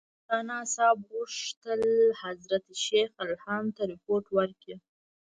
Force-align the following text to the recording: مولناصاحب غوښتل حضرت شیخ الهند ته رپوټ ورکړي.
مولناصاحب 0.29 0.99
غوښتل 1.11 1.81
حضرت 2.23 2.65
شیخ 2.85 3.09
الهند 3.25 3.69
ته 3.75 3.83
رپوټ 3.91 4.23
ورکړي. 4.37 4.75